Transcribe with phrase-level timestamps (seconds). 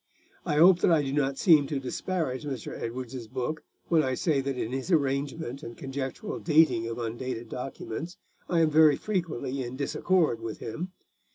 [0.47, 2.73] I hope that I do not seem to disparage Mr.
[2.75, 8.17] Edwards's book when I say that in his arrangement and conjectural dating of undated documents
[8.49, 10.91] I am very frequently in disaccord with him.